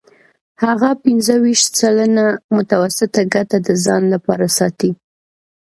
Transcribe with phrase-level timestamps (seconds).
[0.63, 4.91] هغه پنځه ویشت سلنه متوسطه ګټه د ځان لپاره ساتي